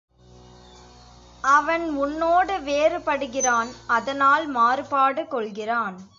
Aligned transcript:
அவன் 1.43 1.97
உன்னோடு 1.97 2.53
வேறுபடுகிறான் 2.59 3.69
அதனால் 3.87 4.47
மாறுபாடு 4.47 5.27
கொள்கிறான். 5.27 5.97